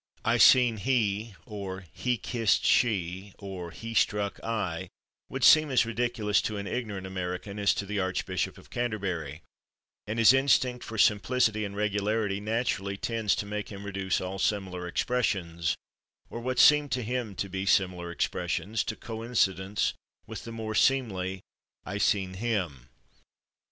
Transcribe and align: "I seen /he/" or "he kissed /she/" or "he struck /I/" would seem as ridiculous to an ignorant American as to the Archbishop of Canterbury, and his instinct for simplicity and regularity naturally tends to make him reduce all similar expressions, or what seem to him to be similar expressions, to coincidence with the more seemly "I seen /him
"I 0.25 0.37
seen 0.37 0.79
/he/" 0.79 1.35
or 1.45 1.85
"he 1.93 2.17
kissed 2.17 2.63
/she/" 2.63 3.35
or 3.37 3.69
"he 3.69 3.93
struck 3.93 4.37
/I/" 4.39 4.87
would 5.29 5.43
seem 5.43 5.69
as 5.69 5.85
ridiculous 5.85 6.41
to 6.41 6.57
an 6.57 6.65
ignorant 6.65 7.05
American 7.05 7.59
as 7.59 7.75
to 7.75 7.85
the 7.85 7.99
Archbishop 7.99 8.57
of 8.57 8.71
Canterbury, 8.71 9.43
and 10.07 10.17
his 10.17 10.33
instinct 10.33 10.83
for 10.83 10.97
simplicity 10.97 11.63
and 11.63 11.75
regularity 11.75 12.39
naturally 12.39 12.97
tends 12.97 13.35
to 13.35 13.45
make 13.45 13.69
him 13.71 13.83
reduce 13.85 14.19
all 14.19 14.39
similar 14.39 14.87
expressions, 14.87 15.75
or 16.31 16.39
what 16.39 16.57
seem 16.57 16.89
to 16.89 17.03
him 17.03 17.35
to 17.35 17.47
be 17.47 17.67
similar 17.67 18.09
expressions, 18.09 18.83
to 18.85 18.95
coincidence 18.95 19.93
with 20.25 20.45
the 20.45 20.51
more 20.51 20.73
seemly 20.73 21.41
"I 21.85 21.99
seen 21.99 22.37
/him 22.37 22.87